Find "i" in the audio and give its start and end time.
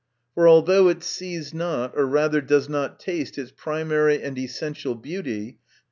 5.61-5.65